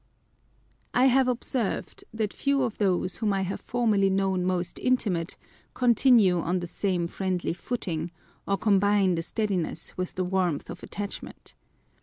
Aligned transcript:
I 0.95 1.05
have 1.05 1.27
observed 1.27 2.03
that 2.11 2.33
few 2.33 2.63
of 2.63 2.79
those 2.79 3.17
whom 3.17 3.33
I 3.33 3.43
have 3.43 3.61
formerly 3.61 4.09
known 4.09 4.43
most 4.43 4.79
intimate, 4.79 5.37
continue 5.75 6.39
on 6.39 6.59
the 6.59 6.65
same 6.65 7.05
friendly 7.05 7.53
footing, 7.53 8.09
or 8.47 8.57
combine 8.57 9.13
the 9.13 9.21
steadiness 9.21 9.95
with 9.99 10.15
the 10.15 10.23
warmth 10.23 10.71
of 10.71 10.81
attachment. 10.81 11.53